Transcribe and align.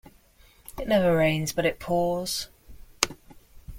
It 0.79 0.87
never 0.87 1.15
rains 1.15 1.53
but 1.53 1.63
it 1.63 1.79
pours. 1.79 2.47